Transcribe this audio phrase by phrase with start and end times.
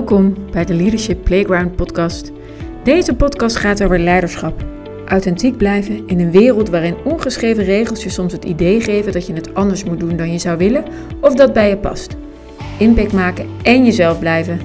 [0.00, 2.32] Welkom bij de Leadership Playground podcast.
[2.84, 4.64] Deze podcast gaat over leiderschap.
[5.06, 9.32] Authentiek blijven in een wereld waarin ongeschreven regels je soms het idee geven dat je
[9.32, 10.84] het anders moet doen dan je zou willen
[11.20, 12.16] of dat bij je past.
[12.78, 14.60] Impact maken en jezelf blijven.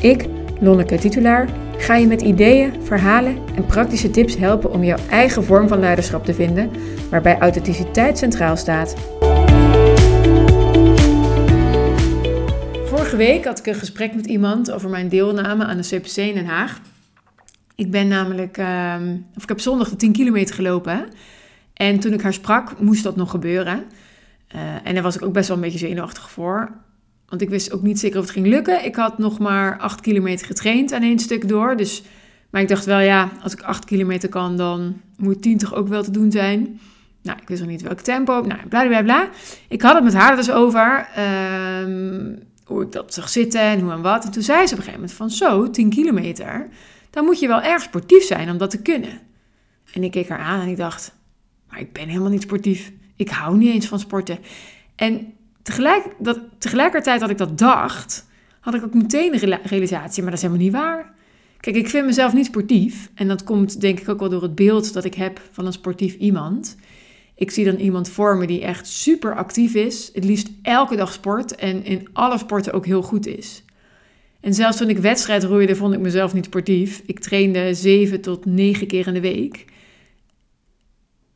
[0.00, 0.26] Ik,
[0.60, 1.48] Lonneke Titulaar,
[1.78, 6.24] ga je met ideeën, verhalen en praktische tips helpen om jouw eigen vorm van leiderschap
[6.24, 6.70] te vinden,
[7.10, 8.94] waarbij authenticiteit centraal staat.
[13.08, 16.34] Vorige week had ik een gesprek met iemand over mijn deelname aan de CPC in
[16.34, 16.80] Den Haag.
[17.74, 21.08] Ik ben namelijk, ehm, of ik heb zondag de 10 kilometer gelopen.
[21.74, 23.84] En toen ik haar sprak, moest dat nog gebeuren.
[24.54, 26.70] Uh, en daar was ik ook best wel een beetje zenuwachtig voor.
[27.28, 28.84] Want ik wist ook niet zeker of het ging lukken.
[28.84, 31.76] Ik had nog maar 8 kilometer getraind aan één stuk door.
[31.76, 32.02] Dus,
[32.50, 35.88] maar ik dacht wel, ja, als ik 8 kilometer kan, dan moet 10 toch ook
[35.88, 36.80] wel te doen zijn.
[37.22, 38.40] Nou, ik wist nog niet welk tempo.
[38.40, 39.28] Nou, bla bla bla.
[39.68, 41.08] Ik had het met haar dus over.
[41.82, 44.24] Um, hoe ik dat zag zitten en hoe en wat.
[44.24, 46.68] En toen zei ze op een gegeven moment van zo, 10 kilometer,
[47.10, 49.20] dan moet je wel erg sportief zijn om dat te kunnen.
[49.92, 51.14] En ik keek haar aan en ik dacht,
[51.68, 52.92] maar ik ben helemaal niet sportief.
[53.16, 54.38] Ik hou niet eens van sporten.
[54.96, 58.26] En tegelijk, dat, tegelijkertijd dat ik dat dacht,
[58.60, 61.12] had ik ook meteen de realisatie, maar dat is helemaal niet waar.
[61.60, 63.10] Kijk, ik vind mezelf niet sportief.
[63.14, 65.72] En dat komt denk ik ook wel door het beeld dat ik heb van een
[65.72, 66.76] sportief iemand.
[67.38, 71.12] Ik zie dan iemand voor me die echt super actief is, het liefst elke dag
[71.12, 73.64] sport en in alle sporten ook heel goed is.
[74.40, 77.02] En zelfs toen ik wedstrijd roeide, vond ik mezelf niet sportief.
[77.06, 79.64] Ik trainde zeven tot negen keer in de week.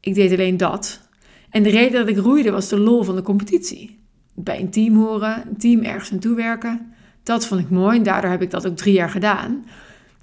[0.01, 1.09] Ik deed alleen dat.
[1.51, 3.99] En de reden dat ik roeide was de lol van de competitie.
[4.35, 6.93] Bij een team horen, een team ergens naartoe werken.
[7.23, 9.65] Dat vond ik mooi en daardoor heb ik dat ook drie jaar gedaan.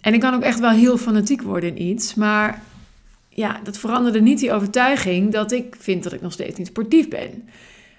[0.01, 2.61] En ik kan ook echt wel heel fanatiek worden in iets, maar
[3.39, 7.07] ja, dat veranderde niet die overtuiging dat ik vind dat ik nog steeds niet sportief
[7.07, 7.49] ben.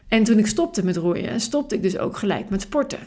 [0.08, 2.98] En toen ik stopte met roeien, stopte ik dus ook gelijk met sporten.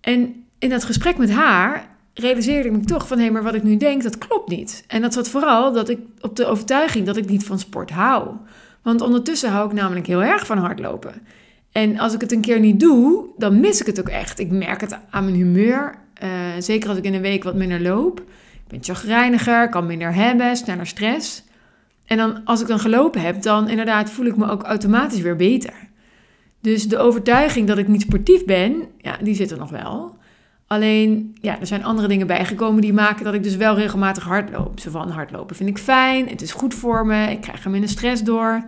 [0.00, 3.62] En in dat gesprek met haar realiseerde ik me toch van hé, maar wat ik
[3.62, 4.84] nu denk, dat klopt niet.
[4.86, 8.30] En dat zat vooral dat ik op de overtuiging dat ik niet van sport hou.
[8.82, 11.14] Want ondertussen hou ik namelijk heel erg van hardlopen.
[11.72, 14.38] En als ik het een keer niet doe, dan mis ik het ook echt.
[14.38, 15.94] Ik merk het aan mijn humeur.
[16.22, 18.22] Uh, zeker als ik in een week wat minder loop
[18.74, 21.42] ben chagrijniger, kan minder hebben, sneller stress.
[22.04, 25.36] En dan, als ik dan gelopen heb, dan inderdaad voel ik me ook automatisch weer
[25.36, 25.72] beter.
[26.60, 30.16] Dus de overtuiging dat ik niet sportief ben, ja, die zit er nog wel.
[30.66, 34.80] Alleen, ja, er zijn andere dingen bijgekomen die maken dat ik dus wel regelmatig hardloop.
[34.80, 37.90] Zo van, hardlopen vind ik fijn, het is goed voor me, ik krijg er minder
[37.90, 38.64] stress door.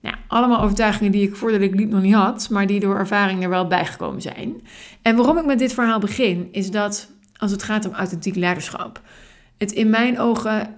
[0.00, 3.42] Ja, allemaal overtuigingen die ik voordat ik liep nog niet had, maar die door ervaring
[3.42, 4.54] er wel bijgekomen zijn.
[5.02, 9.00] En waarom ik met dit verhaal begin, is dat als het gaat om authentiek leiderschap,
[9.58, 10.76] het in mijn ogen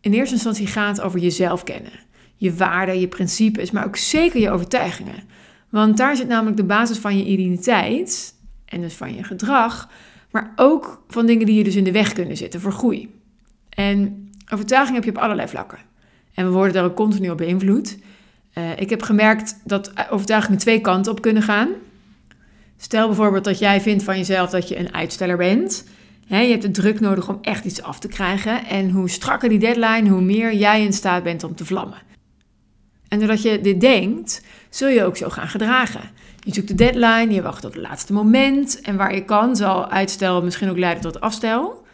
[0.00, 1.92] in eerste instantie gaat over jezelf kennen.
[2.36, 5.22] Je waarden, je principes, maar ook zeker je overtuigingen.
[5.68, 8.34] Want daar zit namelijk de basis van je identiteit
[8.64, 9.90] en dus van je gedrag,
[10.30, 13.14] maar ook van dingen die je dus in de weg kunnen zitten voor groei.
[13.68, 15.78] En overtuigingen heb je op allerlei vlakken.
[16.34, 17.98] En we worden daar ook continu op beïnvloed.
[18.54, 21.68] Uh, ik heb gemerkt dat overtuigingen twee kanten op kunnen gaan.
[22.76, 25.84] Stel bijvoorbeeld dat jij vindt van jezelf dat je een uitsteller bent
[26.26, 28.66] je hebt de druk nodig om echt iets af te krijgen.
[28.66, 32.02] En hoe strakker die deadline, hoe meer jij in staat bent om te vlammen.
[33.08, 36.10] En doordat je dit denkt, zul je ook zo gaan gedragen.
[36.38, 38.80] Je zoekt de deadline, je wacht tot het laatste moment.
[38.80, 41.84] En waar je kan, zal uitstel misschien ook leiden tot afstel.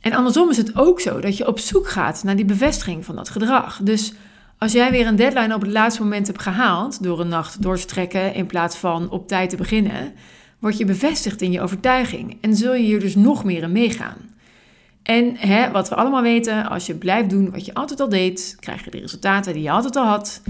[0.00, 3.16] En andersom is het ook zo dat je op zoek gaat naar die bevestiging van
[3.16, 3.80] dat gedrag.
[3.82, 4.12] Dus
[4.58, 7.76] als jij weer een deadline op het laatste moment hebt gehaald, door een nacht door
[7.76, 10.14] te trekken in plaats van op tijd te beginnen,
[10.62, 14.16] word je bevestigd in je overtuiging en zul je hier dus nog meer in meegaan.
[15.02, 18.56] En hè, wat we allemaal weten, als je blijft doen wat je altijd al deed,
[18.60, 20.42] krijg je de resultaten die je altijd al had.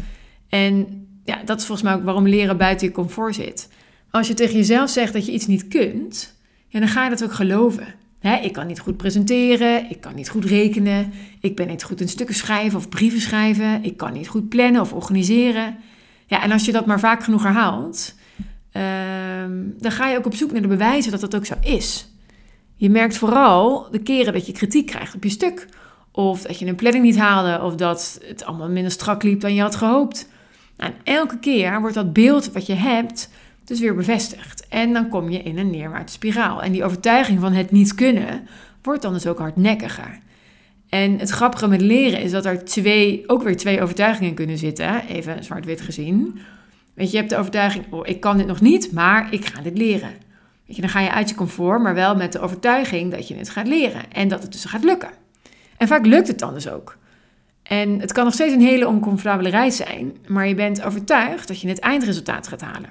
[0.48, 3.68] En ja, dat is volgens mij ook waarom leren buiten je comfort zit.
[4.10, 6.36] Als je tegen jezelf zegt dat je iets niet kunt,
[6.68, 7.86] ja, dan ga je dat ook geloven.
[8.18, 12.00] Hè, ik kan niet goed presenteren, ik kan niet goed rekenen, ik ben niet goed
[12.00, 15.76] in stukken schrijven of brieven schrijven, ik kan niet goed plannen of organiseren.
[16.26, 18.14] Ja, en als je dat maar vaak genoeg herhaalt,
[18.72, 22.06] Ehm, dan ga je ook op zoek naar de bewijzen dat dat ook zo is.
[22.76, 25.68] Je merkt vooral de keren dat je kritiek krijgt op je stuk.
[26.10, 27.64] Of dat je een planning niet haalde.
[27.64, 30.28] Of dat het allemaal minder strak liep dan je had gehoopt.
[30.76, 33.30] En elke keer wordt dat beeld wat je hebt
[33.64, 34.68] dus weer bevestigd.
[34.68, 36.62] En dan kom je in een neerwaartse spiraal.
[36.62, 38.48] En die overtuiging van het niet kunnen
[38.82, 40.18] wordt dan dus ook hardnekkiger.
[40.88, 45.06] En het grappige met leren is dat er twee, ook weer twee overtuigingen kunnen zitten.
[45.06, 46.38] Even zwart-wit gezien.
[46.94, 49.62] Weet je, je hebt de overtuiging, oh, ik kan dit nog niet, maar ik ga
[49.62, 50.10] dit leren.
[50.66, 53.34] Weet je, dan ga je uit je comfort, maar wel met de overtuiging dat je
[53.34, 55.10] het gaat leren en dat het dus gaat lukken.
[55.76, 56.96] En vaak lukt het dan dus ook.
[57.62, 61.60] En het kan nog steeds een hele oncomfortabele reis zijn, maar je bent overtuigd dat
[61.60, 62.90] je het eindresultaat gaat halen.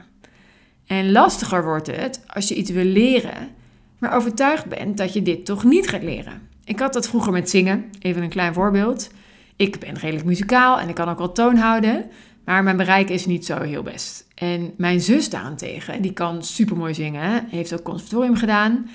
[0.88, 3.50] En lastiger wordt het als je iets wil leren,
[3.98, 6.50] maar overtuigd bent dat je dit toch niet gaat leren.
[6.64, 7.86] Ik had dat vroeger met zingen.
[8.00, 9.10] Even een klein voorbeeld.
[9.56, 12.06] Ik ben redelijk muzikaal en ik kan ook wel toon houden,
[12.46, 14.28] maar mijn bereik is niet zo heel best.
[14.36, 18.90] En mijn zus daarentegen, die kan supermooi zingen, heeft ook conservatorium gedaan.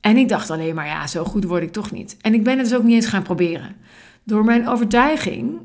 [0.00, 2.16] En ik dacht alleen maar, ja, zo goed word ik toch niet.
[2.20, 3.76] En ik ben het dus ook niet eens gaan proberen.
[4.24, 5.60] Door mijn overtuiging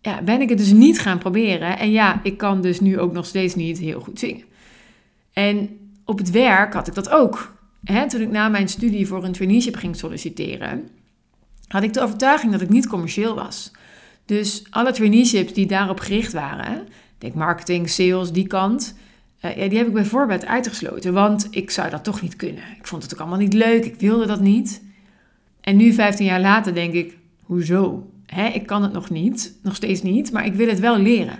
[0.00, 1.78] ja, ben ik het dus niet gaan proberen.
[1.78, 4.44] En ja, ik kan dus nu ook nog steeds niet heel goed zingen.
[5.32, 7.54] En op het werk had ik dat ook.
[8.08, 10.88] Toen ik na mijn studie voor een traineeship ging solliciteren,
[11.68, 13.70] had ik de overtuiging dat ik niet commercieel was.
[14.24, 16.88] Dus alle traineeships die daarop gericht waren,
[17.18, 18.94] denk marketing, sales, die kant,
[19.44, 21.12] uh, ja, die heb ik bijvoorbeeld uitgesloten.
[21.12, 22.62] Want ik zou dat toch niet kunnen.
[22.78, 24.82] Ik vond het ook allemaal niet leuk, ik wilde dat niet.
[25.60, 28.10] En nu, 15 jaar later, denk ik, hoezo?
[28.26, 31.38] Hè, ik kan het nog niet, nog steeds niet, maar ik wil het wel leren.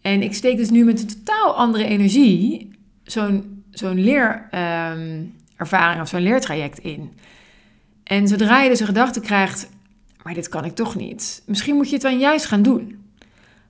[0.00, 2.70] En ik steek dus nu met een totaal andere energie
[3.02, 7.12] zo'n zo'n leerervaring um, of zo'n leertraject in.
[8.04, 9.70] En zodra je dus een gedachte krijgt,
[10.22, 11.42] maar dit kan ik toch niet.
[11.46, 13.06] Misschien moet je het dan juist gaan doen.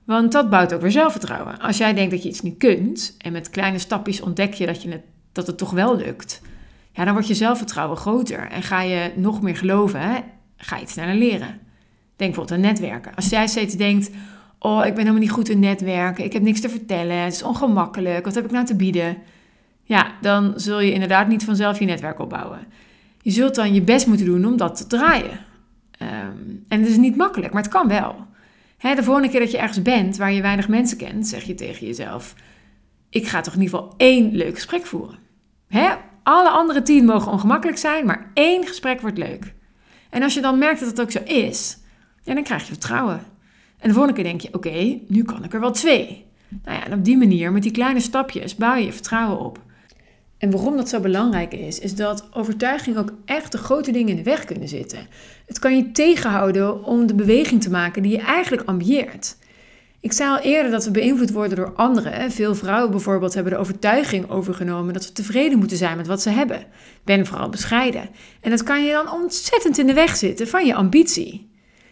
[0.03, 1.59] Want dat bouwt ook weer zelfvertrouwen.
[1.59, 4.81] Als jij denkt dat je iets niet kunt en met kleine stapjes ontdek je dat,
[4.81, 6.41] je het, dat het toch wel lukt,
[6.91, 10.01] ja, dan wordt je zelfvertrouwen groter en ga je nog meer geloven,
[10.57, 11.59] ga je het sneller leren.
[12.15, 13.15] Denk bijvoorbeeld aan netwerken.
[13.15, 14.09] Als jij steeds denkt,
[14.59, 17.43] oh, ik ben helemaal niet goed in netwerken, ik heb niks te vertellen, het is
[17.43, 19.17] ongemakkelijk, wat heb ik nou te bieden?
[19.83, 22.59] Ja, dan zul je inderdaad niet vanzelf je netwerk opbouwen.
[23.21, 25.39] Je zult dan je best moeten doen om dat te draaien.
[25.99, 26.37] Ehm,
[26.67, 28.27] en het is niet makkelijk, maar het kan wel.
[28.77, 31.55] Hè, de volgende keer dat je ergens bent waar je weinig mensen kent, zeg je
[31.55, 32.35] tegen jezelf:
[33.09, 35.17] Ik ga toch in ieder geval één leuk gesprek voeren.
[35.67, 35.89] Hè?
[36.23, 39.53] Alle andere tien mogen ongemakkelijk zijn, maar één gesprek wordt leuk.
[40.09, 41.77] En als je dan merkt dat het ook zo is,
[42.23, 43.21] dan krijg je vertrouwen.
[43.79, 46.25] En de volgende keer denk je: Oké, nu kan ik er wel twee.
[46.63, 49.59] Nou ja, en op die manier, met die kleine stapjes, bouw je je vertrouwen op.
[50.39, 54.15] En waarom dat zo belangrijk is, is dat overtuiging ook echt de grote dingen in
[54.15, 55.07] de weg kunnen zitten.
[55.45, 59.37] Het kan je tegenhouden om de beweging te maken die je eigenlijk ambieert.
[60.01, 62.31] Ik zei al eerder dat we beïnvloed worden door anderen.
[62.31, 66.29] Veel vrouwen bijvoorbeeld hebben de overtuiging overgenomen dat ze tevreden moeten zijn met wat ze
[66.29, 66.63] hebben.
[67.03, 68.09] Ben vooral bescheiden.
[68.41, 71.49] En dat kan je dan ontzettend in de weg zitten van je ambitie.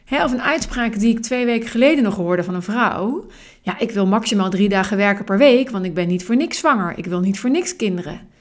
[0.10, 3.26] of een uitspraak die ik twee weken geleden nog hoorde van een vrouw.
[3.62, 6.58] Ja, ik wil maximaal drie dagen werken per week, want ik ben niet voor niks
[6.58, 6.98] zwanger.
[6.98, 8.36] Ik wil niet voor niks kinderen.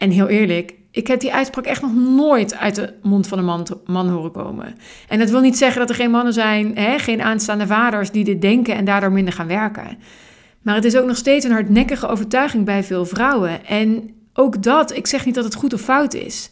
[0.00, 3.66] En heel eerlijk, ik heb die uitspraak echt nog nooit uit de mond van een
[3.86, 4.74] man, horen komen.
[5.08, 8.24] En dat wil niet zeggen dat er geen mannen zijn, hè, geen aanstaande vaders die
[8.24, 9.98] dit denken en daardoor minder gaan werken.
[10.62, 13.66] Maar het is ook nog steeds een hardnekkige overtuiging bij veel vrouwen.
[13.66, 16.50] En ook dat, ik zeg niet dat het goed of fout is,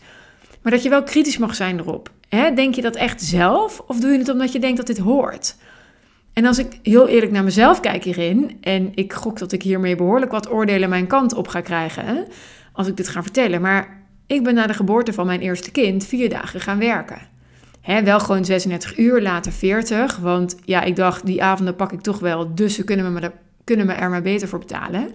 [0.62, 2.10] maar dat je wel kritisch mag zijn erop.
[2.28, 4.98] Hè, denk je dat echt zelf of doe je het omdat je denkt dat dit
[4.98, 5.56] hoort?
[6.32, 9.96] En als ik heel eerlijk naar mezelf kijk hierin, en ik gok dat ik hiermee
[9.96, 12.26] behoorlijk wat oordelen mijn kant op ga krijgen,
[12.78, 13.60] als ik dit ga vertellen.
[13.60, 17.18] Maar ik ben na de geboorte van mijn eerste kind vier dagen gaan werken.
[17.80, 20.16] He, wel gewoon 36 uur, later 40.
[20.16, 22.54] Want ja, ik dacht, die avonden pak ik toch wel.
[22.54, 23.32] Dus ze kunnen me,
[23.64, 25.10] kunnen me er maar beter voor betalen.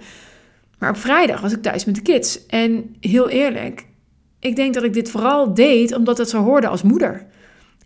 [0.80, 2.46] Maar op vrijdag was ik thuis met de kids.
[2.46, 3.86] En heel eerlijk,
[4.40, 7.26] ik denk dat ik dit vooral deed omdat het zo hoorde als moeder.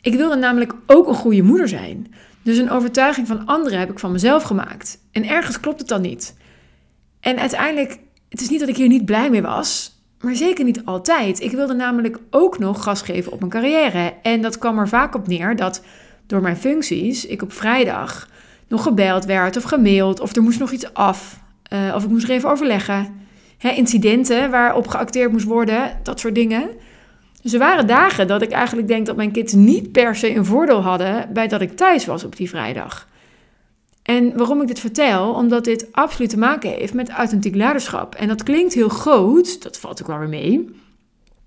[0.01, 2.13] Ik wilde namelijk ook een goede moeder zijn.
[2.41, 4.99] Dus een overtuiging van anderen heb ik van mezelf gemaakt.
[5.11, 6.35] En ergens klopt het dan niet.
[7.19, 7.99] En uiteindelijk
[8.37, 9.91] het is niet dat ik hier niet blij mee was,
[10.21, 11.41] maar zeker niet altijd.
[11.41, 14.13] Ik wilde namelijk ook nog gas geven op mijn carrière.
[14.21, 15.83] En dat kwam er vaak op neer dat
[16.27, 18.29] door mijn functies ik op vrijdag
[18.67, 21.39] nog gebeld werd of gemaild of er moest nog iets af.
[21.73, 23.15] Uh, of ik moest er even overleggen.
[23.57, 26.69] Hè, incidenten waarop geacteerd moest worden, dat soort dingen.
[27.41, 30.45] Dus er waren dagen dat ik eigenlijk denk dat mijn kids niet per se een
[30.45, 33.07] voordeel hadden bij dat ik thuis was op die vrijdag.
[34.07, 35.33] En waarom ik dit vertel?
[35.33, 38.15] Omdat dit absoluut te maken heeft met authentiek leiderschap.
[38.15, 40.69] En dat klinkt heel groot, dat valt ook wel weer mee.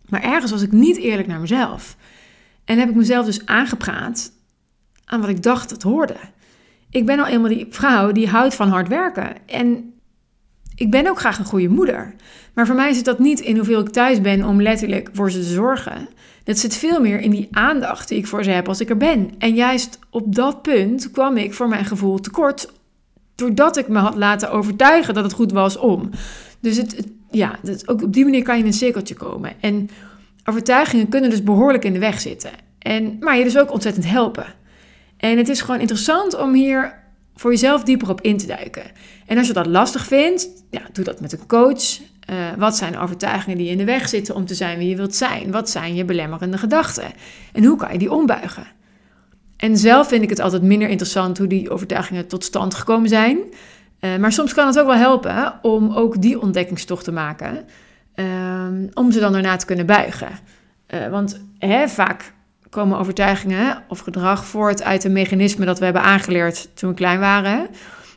[0.08, 1.96] Maar ergens was ik niet eerlijk naar mezelf.
[2.64, 4.32] En heb ik mezelf dus aangepraat
[5.04, 6.16] aan wat ik dacht dat hoorde.
[6.90, 9.46] Ik ben al eenmaal die vrouw die houdt van hard werken.
[9.46, 9.94] En
[10.80, 12.14] ik ben ook graag een goede moeder.
[12.54, 15.38] Maar voor mij zit dat niet in hoeveel ik thuis ben om letterlijk voor ze
[15.38, 16.08] te zorgen.
[16.44, 18.96] Dat zit veel meer in die aandacht die ik voor ze heb als ik er
[18.96, 19.30] ben.
[19.38, 22.72] En juist op dat punt kwam ik voor mijn gevoel tekort.
[23.34, 26.10] Doordat ik me had laten overtuigen dat het goed was om.
[26.60, 29.52] Dus het, ja, ook op die manier kan je in een cirkeltje komen.
[29.60, 29.90] En
[30.44, 32.50] overtuigingen kunnen dus behoorlijk in de weg zitten.
[32.78, 34.46] En, maar je dus ook ontzettend helpen.
[35.16, 36.98] En het is gewoon interessant om hier
[37.34, 38.82] voor jezelf dieper op in te duiken.
[39.26, 41.98] En als je dat lastig vindt, ja, doe dat met een coach.
[42.30, 45.14] Uh, wat zijn overtuigingen die in de weg zitten om te zijn wie je wilt
[45.14, 45.50] zijn?
[45.50, 47.12] Wat zijn je belemmerende gedachten?
[47.52, 48.66] En hoe kan je die ombuigen?
[49.56, 53.38] En zelf vind ik het altijd minder interessant hoe die overtuigingen tot stand gekomen zijn.
[54.00, 57.64] Eh, maar soms kan het ook wel helpen om ook die ontdekkingstocht te maken.
[58.14, 60.28] Ehm, om ze dan daarna te kunnen buigen.
[60.94, 62.32] Uh, want hè, vaak
[62.70, 67.20] komen overtuigingen of gedrag voort uit een mechanisme dat we hebben aangeleerd toen we klein
[67.20, 67.68] waren.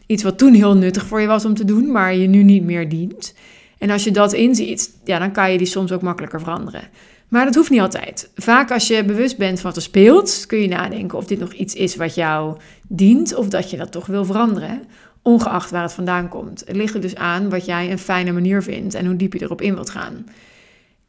[0.06, 2.64] Iets wat toen heel nuttig voor je was om te doen, maar je nu niet
[2.64, 3.34] meer dient.
[3.78, 6.82] En als je dat inziet, ja, dan kan je die soms ook makkelijker veranderen.
[7.28, 8.32] Maar dat hoeft niet altijd.
[8.36, 11.54] Vaak als je bewust bent van wat er speelt, kun je nadenken of dit nog
[11.54, 12.58] iets is wat jou
[12.88, 14.84] dient of dat je dat toch wil veranderen,
[15.22, 16.64] ongeacht waar het vandaan komt.
[16.66, 19.42] Het ligt er dus aan wat jij een fijne manier vindt en hoe diep je
[19.42, 20.26] erop in wilt gaan.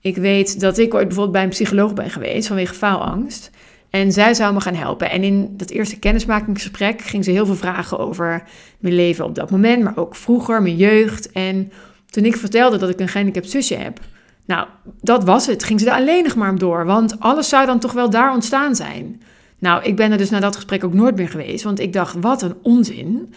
[0.04, 3.50] Ik weet dat ik ooit bijvoorbeeld bij een psycholoog ben geweest vanwege faalangst.
[3.90, 5.10] En zij zou me gaan helpen.
[5.10, 8.42] En in dat eerste kennismakingsgesprek ging ze heel veel vragen over
[8.78, 11.32] mijn leven op dat moment, maar ook vroeger, mijn jeugd.
[11.32, 11.72] En
[12.10, 14.00] toen ik vertelde dat ik een gehandicapt zusje heb,
[14.46, 14.66] nou,
[15.00, 15.64] dat was het.
[15.64, 18.32] Ging ze er alleen nog maar om door, want alles zou dan toch wel daar
[18.32, 19.22] ontstaan zijn.
[19.58, 22.16] Nou, ik ben er dus na dat gesprek ook nooit meer geweest, want ik dacht,
[22.20, 23.34] wat een onzin.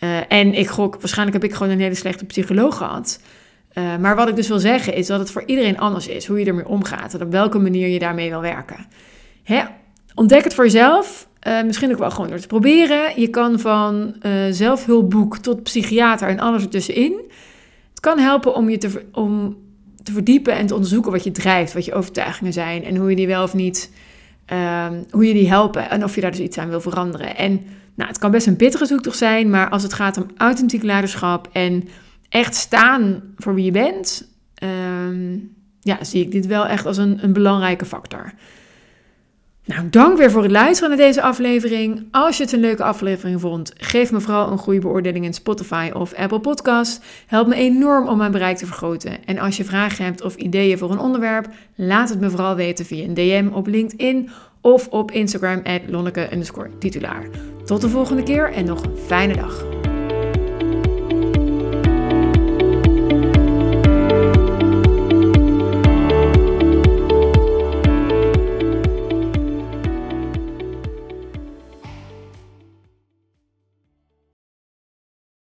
[0.00, 3.20] Uh, en ik gok, waarschijnlijk heb ik gewoon een hele slechte psycholoog gehad.
[3.74, 6.38] Uh, maar wat ik dus wil zeggen is dat het voor iedereen anders is, hoe
[6.38, 8.86] je ermee omgaat en op welke manier je daarmee wil werken.
[9.42, 9.62] Hè?
[10.14, 11.28] Ontdek het voor jezelf.
[11.48, 13.20] Uh, misschien ook wel gewoon door te proberen.
[13.20, 17.12] Je kan van uh, zelfhulpboek tot psychiater en alles ertussenin.
[17.90, 19.56] Het kan helpen om je te, om
[20.02, 23.16] te verdiepen en te onderzoeken wat je drijft, wat je overtuigingen zijn en hoe je
[23.16, 23.90] die wel of niet,
[24.52, 27.36] um, hoe je die helpen en of je daar dus iets aan wil veranderen.
[27.36, 27.52] En
[27.94, 31.48] nou, het kan best een pittige zoektocht zijn, maar als het gaat om authentiek leiderschap
[31.52, 31.88] en
[32.34, 34.28] echt staan voor wie je bent,
[34.62, 38.32] um, ja, zie ik dit wel echt als een, een belangrijke factor.
[39.64, 42.08] Nou, dank weer voor het luisteren naar deze aflevering.
[42.10, 45.90] Als je het een leuke aflevering vond, geef me vooral een goede beoordeling in Spotify
[45.92, 47.04] of Apple Podcast.
[47.26, 49.24] Helpt me enorm om mijn bereik te vergroten.
[49.24, 52.84] En als je vragen hebt of ideeën voor een onderwerp, laat het me vooral weten
[52.84, 55.80] via een DM op LinkedIn of op Instagram at.
[57.64, 59.73] Tot de volgende keer en nog een fijne dag.